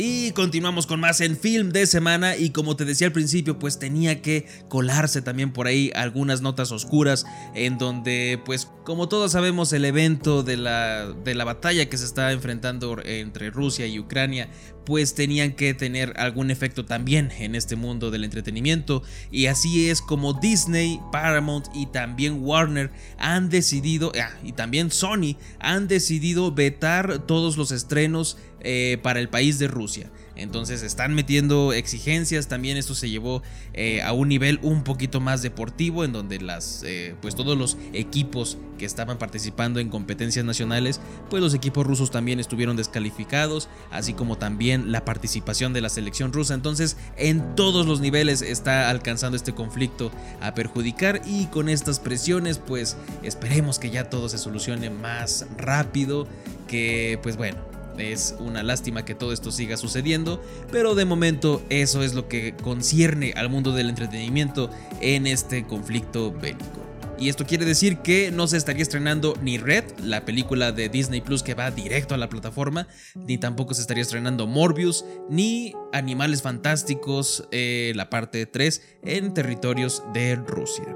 Y 0.00 0.30
continuamos 0.30 0.86
con 0.86 1.00
más 1.00 1.20
en 1.20 1.36
film 1.36 1.70
de 1.70 1.84
semana 1.84 2.36
y 2.36 2.50
como 2.50 2.76
te 2.76 2.84
decía 2.84 3.08
al 3.08 3.12
principio 3.12 3.58
pues 3.58 3.80
tenía 3.80 4.22
que 4.22 4.46
colarse 4.68 5.22
también 5.22 5.52
por 5.52 5.66
ahí 5.66 5.90
algunas 5.92 6.40
notas 6.40 6.70
oscuras 6.70 7.26
en 7.56 7.78
donde 7.78 8.40
pues 8.44 8.70
como 8.84 9.08
todos 9.08 9.32
sabemos 9.32 9.72
el 9.72 9.84
evento 9.84 10.44
de 10.44 10.56
la, 10.56 11.08
de 11.24 11.34
la 11.34 11.44
batalla 11.44 11.88
que 11.88 11.98
se 11.98 12.04
está 12.04 12.30
enfrentando 12.30 13.00
entre 13.04 13.50
Rusia 13.50 13.88
y 13.88 13.98
Ucrania 13.98 14.48
pues 14.86 15.14
tenían 15.14 15.52
que 15.52 15.74
tener 15.74 16.14
algún 16.16 16.52
efecto 16.52 16.84
también 16.84 17.32
en 17.36 17.56
este 17.56 17.74
mundo 17.74 18.12
del 18.12 18.22
entretenimiento 18.22 19.02
y 19.32 19.46
así 19.46 19.90
es 19.90 20.00
como 20.00 20.32
Disney, 20.32 21.00
Paramount 21.10 21.66
y 21.74 21.86
también 21.86 22.42
Warner 22.42 22.90
han 23.18 23.50
decidido, 23.50 24.12
ah, 24.18 24.30
y 24.42 24.52
también 24.52 24.90
Sony 24.90 25.36
han 25.58 25.88
decidido 25.88 26.52
vetar 26.52 27.26
todos 27.26 27.58
los 27.58 27.70
estrenos 27.70 28.38
eh, 28.60 28.98
para 29.02 29.20
el 29.20 29.28
país 29.28 29.60
de 29.60 29.68
Rusia. 29.68 29.87
Entonces 30.36 30.82
están 30.82 31.14
metiendo 31.14 31.72
exigencias, 31.72 32.48
también 32.48 32.76
esto 32.76 32.94
se 32.94 33.10
llevó 33.10 33.42
eh, 33.74 34.02
a 34.02 34.12
un 34.12 34.28
nivel 34.28 34.58
un 34.62 34.84
poquito 34.84 35.20
más 35.20 35.42
deportivo 35.42 36.04
en 36.04 36.12
donde 36.12 36.40
las, 36.40 36.82
eh, 36.86 37.14
pues 37.20 37.34
todos 37.34 37.56
los 37.58 37.76
equipos 37.92 38.58
que 38.78 38.86
estaban 38.86 39.18
participando 39.18 39.80
en 39.80 39.88
competencias 39.88 40.44
nacionales, 40.44 41.00
pues 41.28 41.42
los 41.42 41.54
equipos 41.54 41.86
rusos 41.86 42.10
también 42.10 42.38
estuvieron 42.38 42.76
descalificados, 42.76 43.68
así 43.90 44.14
como 44.14 44.38
también 44.38 44.92
la 44.92 45.04
participación 45.04 45.72
de 45.72 45.80
la 45.80 45.88
selección 45.88 46.32
rusa. 46.32 46.54
Entonces 46.54 46.96
en 47.16 47.56
todos 47.56 47.86
los 47.86 48.00
niveles 48.00 48.42
está 48.42 48.88
alcanzando 48.90 49.36
este 49.36 49.54
conflicto 49.54 50.10
a 50.40 50.54
perjudicar 50.54 51.20
y 51.26 51.46
con 51.46 51.68
estas 51.68 51.98
presiones 52.00 52.58
pues 52.58 52.96
esperemos 53.22 53.78
que 53.78 53.90
ya 53.90 54.08
todo 54.08 54.28
se 54.28 54.38
solucione 54.38 54.90
más 54.90 55.46
rápido, 55.56 56.26
que 56.68 57.18
pues 57.22 57.36
bueno 57.36 57.77
es 57.98 58.34
una 58.38 58.62
lástima 58.62 59.04
que 59.04 59.14
todo 59.14 59.32
esto 59.32 59.50
siga 59.50 59.76
sucediendo, 59.76 60.42
pero 60.70 60.94
de 60.94 61.04
momento 61.04 61.62
eso 61.70 62.02
es 62.02 62.14
lo 62.14 62.28
que 62.28 62.54
concierne 62.54 63.32
al 63.36 63.48
mundo 63.48 63.72
del 63.72 63.88
entretenimiento 63.88 64.70
en 65.00 65.26
este 65.26 65.64
conflicto 65.64 66.32
bélico. 66.32 66.88
Y 67.20 67.28
esto 67.28 67.46
quiere 67.46 67.64
decir 67.64 67.98
que 67.98 68.30
no 68.30 68.46
se 68.46 68.56
estaría 68.56 68.82
estrenando 68.82 69.34
ni 69.42 69.58
Red, 69.58 69.84
la 70.04 70.24
película 70.24 70.70
de 70.70 70.88
Disney 70.88 71.20
Plus 71.20 71.42
que 71.42 71.54
va 71.54 71.70
directo 71.72 72.14
a 72.14 72.18
la 72.18 72.28
plataforma, 72.28 72.86
ni 73.16 73.38
tampoco 73.38 73.74
se 73.74 73.80
estaría 73.80 74.02
estrenando 74.02 74.46
Morbius, 74.46 75.04
ni 75.28 75.72
Animales 75.92 76.42
Fantásticos, 76.42 77.48
eh, 77.50 77.92
la 77.96 78.08
parte 78.08 78.46
3, 78.46 78.82
en 79.02 79.34
territorios 79.34 80.04
de 80.14 80.36
Rusia. 80.36 80.94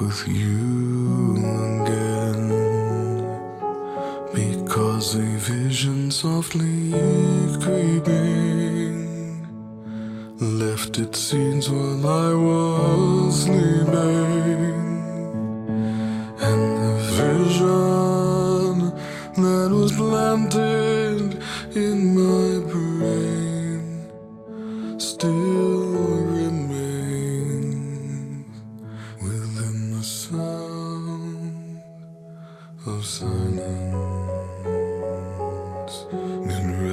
With 0.00 0.26
you 0.26 1.36
again. 1.36 2.48
Because 4.32 5.14
a 5.16 5.18
vision 5.18 6.10
softly 6.10 6.92
creeping 7.60 8.96
left 10.40 10.98
its 10.98 11.18
scenes 11.18 11.68
while 11.68 12.06
I 12.06 12.32
was 12.34 13.42
sleeping 13.44 14.79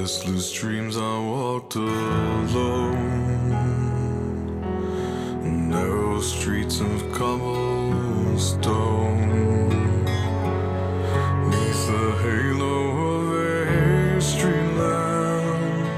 restless 0.08 0.48
dreams 0.54 0.96
I 0.96 1.18
walked 1.18 1.74
alone. 1.74 2.96
Narrow 5.68 6.20
streets 6.22 6.80
of 6.80 7.12
cobblestone. 7.12 8.46
Neath 11.50 11.86
the 11.92 12.06
halo 12.22 12.78
of 13.16 13.34
a 13.36 14.20
street 14.22 14.70
lamp 14.80 15.88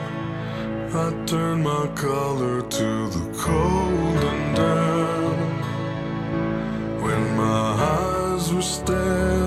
I 0.92 1.06
turned 1.26 1.62
my 1.62 1.86
collar 1.94 2.62
to 2.62 3.08
the 3.14 3.24
cold 3.38 4.24
and 4.32 4.56
damp. 4.56 5.64
When 7.04 7.22
my 7.36 7.64
eyes 7.94 8.52
were 8.52 8.60
stabbed 8.60 9.39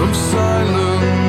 of 0.00 0.14
silence. 0.14 1.27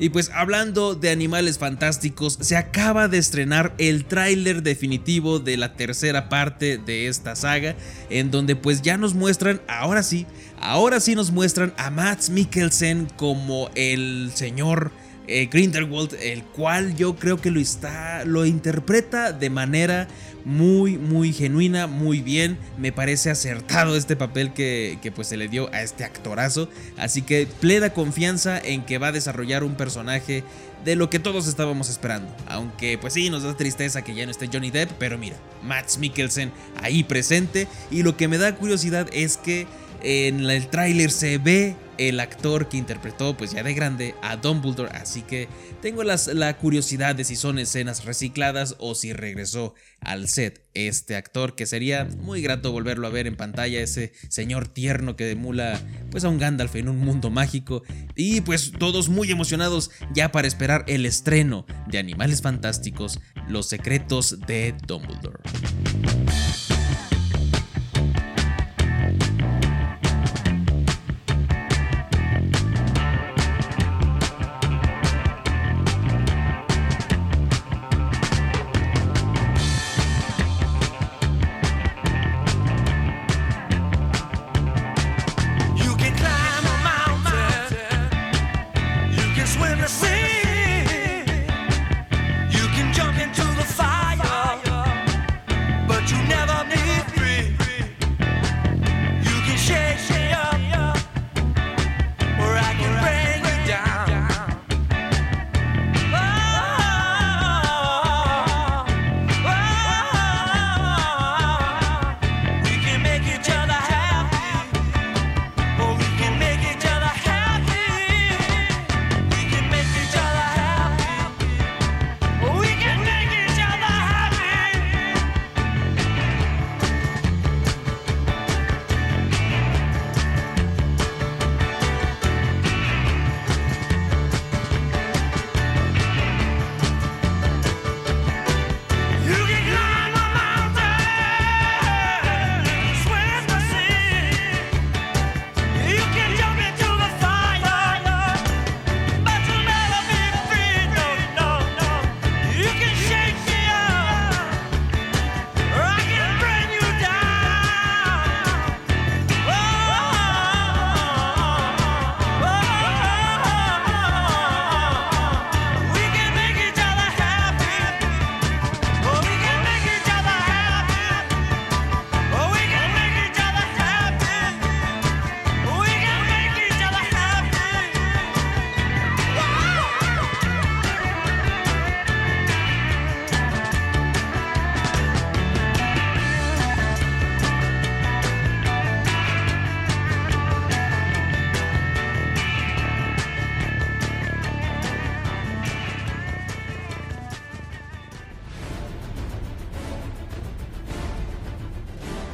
Y 0.00 0.10
pues 0.10 0.30
hablando 0.32 0.94
de 0.94 1.10
animales 1.10 1.58
fantásticos, 1.58 2.38
se 2.40 2.56
acaba 2.56 3.08
de 3.08 3.18
estrenar 3.18 3.74
el 3.78 4.04
tráiler 4.04 4.62
definitivo 4.62 5.40
de 5.40 5.56
la 5.56 5.74
tercera 5.74 6.28
parte 6.28 6.78
de 6.78 7.08
esta 7.08 7.34
saga, 7.34 7.74
en 8.08 8.30
donde 8.30 8.54
pues 8.54 8.82
ya 8.82 8.96
nos 8.96 9.14
muestran, 9.14 9.60
ahora 9.66 10.04
sí, 10.04 10.26
ahora 10.60 11.00
sí 11.00 11.16
nos 11.16 11.32
muestran 11.32 11.74
a 11.76 11.90
Matt 11.90 12.28
Mikkelsen 12.28 13.08
como 13.16 13.70
el 13.74 14.30
señor 14.34 14.92
eh, 15.26 15.48
Grindelwald, 15.52 16.14
el 16.22 16.42
cual 16.42 16.96
yo 16.96 17.16
creo 17.16 17.40
que 17.40 17.50
lo 17.50 17.60
está, 17.60 18.24
lo 18.24 18.46
interpreta 18.46 19.32
de 19.32 19.50
manera 19.50 20.08
muy, 20.48 20.96
muy 20.96 21.34
genuina, 21.34 21.86
muy 21.86 22.22
bien. 22.22 22.58
Me 22.78 22.90
parece 22.90 23.28
acertado 23.28 23.96
este 23.96 24.16
papel 24.16 24.54
que, 24.54 25.12
pues 25.14 25.28
se 25.28 25.36
le 25.36 25.46
dio 25.46 25.72
a 25.74 25.82
este 25.82 26.04
actorazo. 26.04 26.70
Así 26.96 27.20
que 27.20 27.46
plena 27.60 27.90
confianza 27.90 28.58
en 28.58 28.84
que 28.84 28.96
va 28.96 29.08
a 29.08 29.12
desarrollar 29.12 29.62
un 29.62 29.74
personaje 29.74 30.44
de 30.86 30.96
lo 30.96 31.10
que 31.10 31.18
todos 31.18 31.48
estábamos 31.48 31.90
esperando. 31.90 32.34
Aunque 32.46 32.96
pues 32.96 33.12
sí, 33.12 33.28
nos 33.28 33.42
da 33.42 33.56
tristeza 33.58 34.02
que 34.02 34.14
ya 34.14 34.24
no 34.24 34.30
esté 34.30 34.48
Johnny 34.50 34.70
Depp, 34.70 34.92
pero 34.98 35.18
mira, 35.18 35.36
Max 35.62 35.98
Mikkelsen 35.98 36.50
ahí 36.82 37.04
presente. 37.04 37.68
Y 37.90 38.02
lo 38.02 38.16
que 38.16 38.26
me 38.26 38.38
da 38.38 38.56
curiosidad 38.56 39.06
es 39.12 39.36
que 39.36 39.66
en 40.02 40.48
el 40.48 40.68
tráiler 40.68 41.10
se 41.10 41.38
ve 41.38 41.76
el 41.98 42.20
actor 42.20 42.68
que 42.68 42.76
interpretó 42.76 43.36
pues 43.36 43.50
ya 43.50 43.62
de 43.62 43.74
grande 43.74 44.14
a 44.22 44.36
Dumbledore, 44.36 44.90
así 44.96 45.22
que 45.22 45.48
tengo 45.82 46.04
la 46.04 46.56
curiosidad 46.56 47.16
de 47.16 47.24
si 47.24 47.36
son 47.36 47.58
escenas 47.58 48.04
recicladas 48.04 48.76
o 48.78 48.94
si 48.94 49.12
regresó 49.12 49.74
al 50.00 50.28
set 50.28 50.64
este 50.74 51.16
actor, 51.16 51.56
que 51.56 51.66
sería 51.66 52.04
muy 52.04 52.40
grato 52.40 52.70
volverlo 52.70 53.08
a 53.08 53.10
ver 53.10 53.26
en 53.26 53.36
pantalla, 53.36 53.80
ese 53.80 54.12
señor 54.28 54.68
tierno 54.68 55.16
que 55.16 55.30
emula 55.32 55.80
pues 56.10 56.24
a 56.24 56.28
un 56.28 56.38
Gandalf 56.38 56.76
en 56.76 56.88
un 56.88 56.98
mundo 56.98 57.30
mágico 57.30 57.82
y 58.14 58.40
pues 58.42 58.72
todos 58.78 59.08
muy 59.08 59.30
emocionados 59.30 59.90
ya 60.14 60.30
para 60.30 60.46
esperar 60.46 60.84
el 60.86 61.04
estreno 61.04 61.66
de 61.88 61.98
Animales 61.98 62.42
Fantásticos, 62.42 63.20
Los 63.48 63.68
Secretos 63.68 64.38
de 64.46 64.74
Dumbledore. 64.86 65.40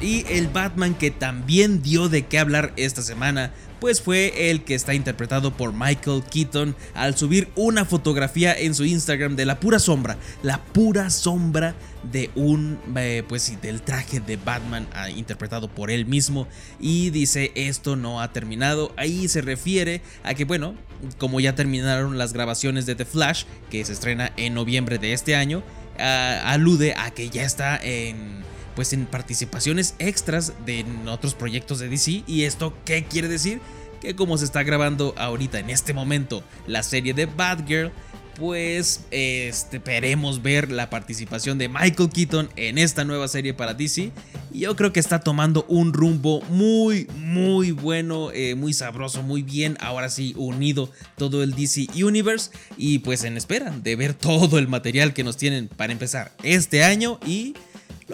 Y 0.05 0.27
el 0.29 0.49
Batman 0.49 0.95
que 0.95 1.11
también 1.11 1.83
dio 1.83 2.11
de 2.11 2.27
qué 2.27 2.39
hablar 2.39 2.75
esta 2.77 3.01
semana, 3.01 3.55
pues 3.81 4.03
fue 4.03 4.51
el 4.51 4.63
que 4.63 4.75
está 4.75 4.93
interpretado 4.93 5.57
por 5.57 5.73
Michael 5.73 6.23
Keaton 6.31 6.77
al 6.93 7.17
subir 7.17 7.49
una 7.55 7.87
fotografía 7.87 8.53
en 8.53 8.75
su 8.75 8.85
Instagram 8.85 9.35
de 9.35 9.47
la 9.47 9.61
pura 9.61 9.79
sombra, 9.79 10.19
la 10.43 10.63
pura 10.63 11.09
sombra 11.09 11.75
de 12.13 12.31
un, 12.35 12.79
eh, 12.97 13.23
pues 13.27 13.45
sí, 13.45 13.57
del 13.57 13.81
traje 13.81 14.21
de 14.21 14.37
Batman 14.37 14.87
ah, 14.93 15.09
interpretado 15.09 15.69
por 15.69 15.91
él 15.91 16.05
mismo. 16.05 16.49
Y 16.79 17.09
dice 17.09 17.51
esto 17.55 17.97
no 17.97 18.21
ha 18.21 18.31
terminado, 18.31 18.93
ahí 18.99 19.27
se 19.29 19.41
refiere 19.41 20.03
a 20.23 20.35
que 20.35 20.45
bueno, 20.45 20.75
como 21.17 21.41
ya 21.41 21.55
terminaron 21.55 22.19
las 22.19 22.35
grabaciones 22.35 22.85
de 22.85 22.95
The 22.95 23.07
Flash, 23.07 23.45
que 23.71 23.83
se 23.87 23.95
estrena 23.95 24.33
en 24.37 24.53
noviembre 24.53 24.99
de 24.99 25.15
este 25.15 25.35
año, 25.35 25.63
ah, 25.99 26.43
alude 26.45 26.93
a 26.95 27.11
que 27.11 27.31
ya 27.31 27.45
está 27.45 27.79
en 27.83 28.45
pues 28.75 28.93
en 28.93 29.07
participaciones 29.07 29.95
extras 29.99 30.53
de 30.67 30.85
otros 31.09 31.35
proyectos 31.35 31.79
de 31.79 31.89
DC. 31.89 32.25
¿Y 32.27 32.43
esto 32.43 32.75
qué 32.85 33.05
quiere 33.05 33.29
decir? 33.29 33.61
Que 34.01 34.15
como 34.15 34.37
se 34.39 34.45
está 34.45 34.63
grabando 34.63 35.15
ahorita 35.17 35.59
en 35.59 35.71
este 35.71 35.95
momento 35.95 36.43
la 36.67 36.83
serie 36.83 37.15
de 37.15 37.27
Batgirl, 37.27 37.93
pues 38.37 39.05
este, 39.11 39.77
esperemos 39.77 40.43
ver 40.43 40.71
la 40.71 40.91
participación 40.91 41.59
de 41.59 41.69
Michael 41.69 42.11
Keaton 42.11 42.49
en 42.57 42.79
esta 42.79 43.05
nueva 43.05 43.29
serie 43.29 43.55
para 43.55 43.75
DC. 43.75 44.11
Y 44.53 44.61
yo 44.61 44.77
creo 44.77 44.93
que 44.93 45.01
está 45.01 45.21
tomando 45.21 45.65
un 45.69 45.93
rumbo 45.93 46.41
muy, 46.43 47.07
muy 47.17 47.71
bueno, 47.71 48.31
eh, 48.33 48.55
muy 48.55 48.73
sabroso, 48.73 49.23
muy 49.23 49.43
bien. 49.43 49.77
Ahora 49.81 50.09
sí, 50.09 50.35
unido 50.37 50.91
todo 51.17 51.43
el 51.43 51.55
DC 51.55 51.89
Universe. 52.03 52.51
Y 52.77 53.01
pues 53.01 53.25
en 53.25 53.37
espera 53.37 53.71
de 53.71 53.97
ver 53.97 54.15
todo 54.15 54.59
el 54.59 54.69
material 54.69 55.13
que 55.13 55.25
nos 55.25 55.37
tienen 55.37 55.69
para 55.69 55.93
empezar 55.93 56.33
este 56.43 56.85
año 56.85 57.19
y 57.27 57.55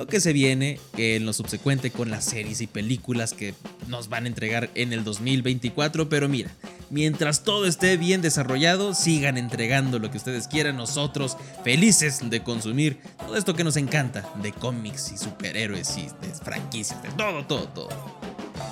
lo 0.00 0.06
que 0.06 0.18
se 0.18 0.32
viene 0.32 0.80
en 0.96 1.26
lo 1.26 1.34
subsecuente 1.34 1.90
con 1.90 2.10
las 2.10 2.24
series 2.24 2.62
y 2.62 2.66
películas 2.66 3.34
que 3.34 3.52
nos 3.86 4.08
van 4.08 4.24
a 4.24 4.28
entregar 4.28 4.70
en 4.74 4.94
el 4.94 5.04
2024. 5.04 6.08
Pero 6.08 6.26
mira, 6.26 6.50
mientras 6.88 7.44
todo 7.44 7.66
esté 7.66 7.98
bien 7.98 8.22
desarrollado, 8.22 8.94
sigan 8.94 9.36
entregando 9.36 9.98
lo 9.98 10.10
que 10.10 10.16
ustedes 10.16 10.48
quieran. 10.48 10.78
Nosotros 10.78 11.36
felices 11.64 12.30
de 12.30 12.42
consumir 12.42 12.98
todo 13.18 13.36
esto 13.36 13.54
que 13.54 13.62
nos 13.62 13.76
encanta 13.76 14.26
de 14.42 14.52
cómics 14.52 15.12
y 15.12 15.18
superhéroes 15.18 15.94
y 15.98 16.04
de 16.26 16.34
franquicias, 16.34 17.02
de 17.02 17.10
todo, 17.10 17.44
todo, 17.44 17.68
todo. 17.68 17.90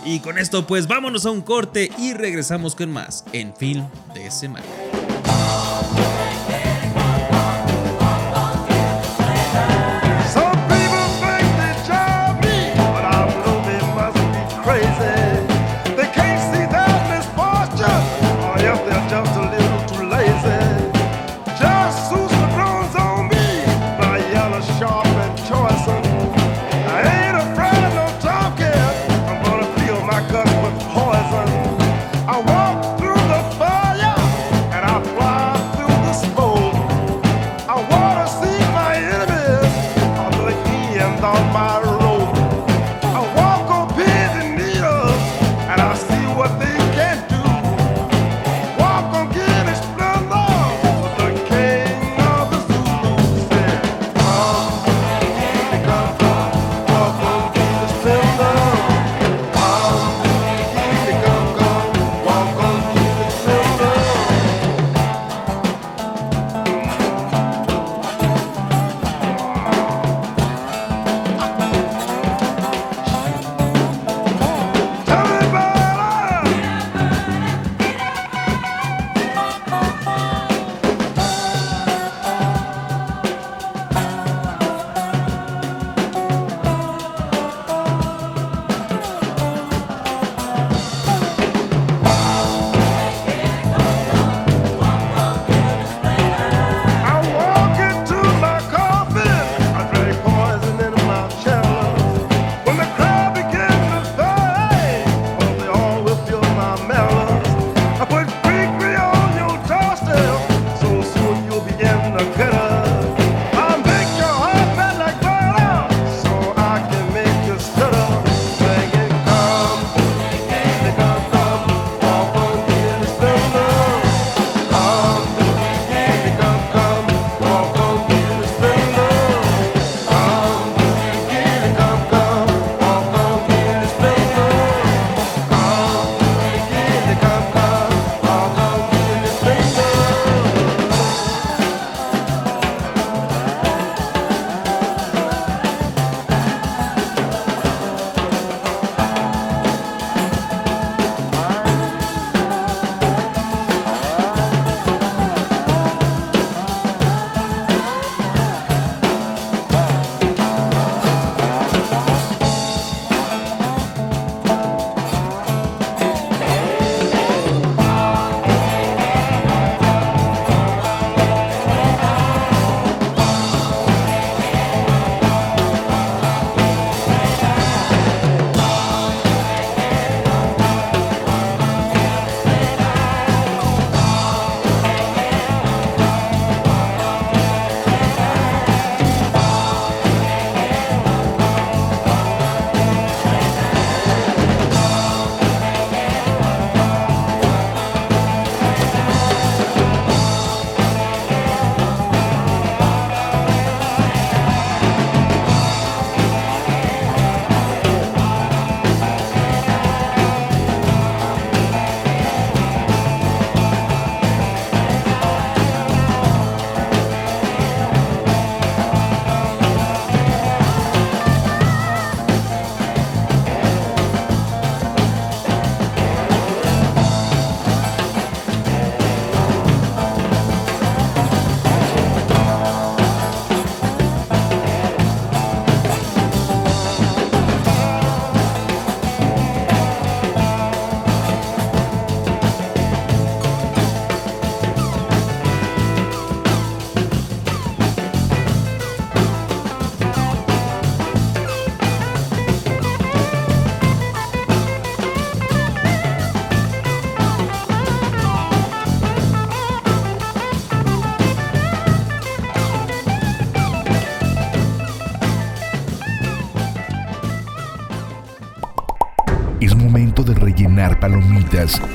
Y 0.06 0.20
con 0.20 0.38
esto 0.38 0.66
pues 0.66 0.88
vámonos 0.88 1.26
a 1.26 1.30
un 1.30 1.42
corte 1.42 1.90
y 1.98 2.14
regresamos 2.14 2.74
con 2.74 2.90
más 2.90 3.26
en 3.34 3.54
Film 3.54 3.86
de 4.14 4.30
Semana. 4.30 4.64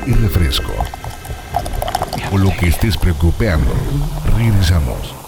Y 0.05 0.11
refresco. 0.11 0.73
O 2.33 2.37
lo 2.37 2.49
que 2.57 2.67
estés 2.67 2.97
preocupando, 2.97 3.73
regresamos. 4.35 5.22